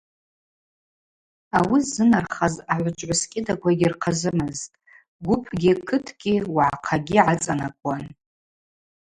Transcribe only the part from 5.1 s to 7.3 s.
гвыпгьи кытгьи уагӏахъагьи